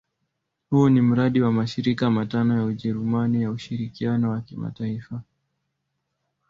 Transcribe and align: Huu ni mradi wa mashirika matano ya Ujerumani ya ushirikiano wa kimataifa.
Huu 0.69 0.89
ni 0.89 1.01
mradi 1.01 1.41
wa 1.41 1.51
mashirika 1.51 2.09
matano 2.11 2.57
ya 2.57 2.63
Ujerumani 2.65 3.41
ya 3.43 3.51
ushirikiano 3.51 4.29
wa 4.29 4.41
kimataifa. 4.41 5.21